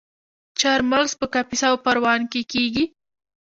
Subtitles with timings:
[0.59, 2.85] چهارمغز په کاپیسا او پروان کې کیږي.